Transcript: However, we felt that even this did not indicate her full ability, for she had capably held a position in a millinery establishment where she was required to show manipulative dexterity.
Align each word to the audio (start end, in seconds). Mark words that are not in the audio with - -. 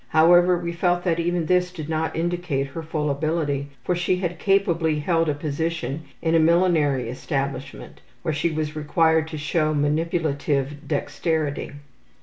However, 0.07 0.57
we 0.57 0.71
felt 0.73 1.03
that 1.03 1.19
even 1.19 1.45
this 1.45 1.71
did 1.71 1.87
not 1.87 2.15
indicate 2.15 2.65
her 2.65 2.81
full 2.81 3.11
ability, 3.11 3.67
for 3.83 3.95
she 3.95 4.15
had 4.17 4.39
capably 4.39 4.97
held 4.97 5.29
a 5.29 5.35
position 5.35 6.05
in 6.23 6.33
a 6.33 6.39
millinery 6.39 7.07
establishment 7.07 8.01
where 8.23 8.33
she 8.33 8.49
was 8.49 8.75
required 8.75 9.27
to 9.27 9.37
show 9.37 9.75
manipulative 9.75 10.87
dexterity. 10.87 11.73